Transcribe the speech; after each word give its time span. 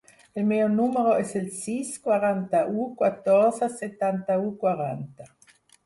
El 0.43 0.45
meu 0.51 0.69
número 0.77 1.11
es 1.25 1.33
el 1.41 1.45
sis, 1.59 1.93
quaranta-u, 2.07 2.89
catorze, 3.05 3.73
setanta-u, 3.79 4.53
quaranta. 4.67 5.35